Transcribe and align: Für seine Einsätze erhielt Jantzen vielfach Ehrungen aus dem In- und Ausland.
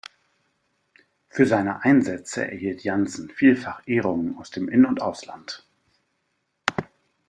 Für 1.29 1.45
seine 1.45 1.83
Einsätze 1.83 2.49
erhielt 2.49 2.83
Jantzen 2.83 3.29
vielfach 3.29 3.83
Ehrungen 3.87 4.35
aus 4.39 4.49
dem 4.49 4.67
In- 4.67 4.87
und 4.87 4.99
Ausland. 4.99 5.63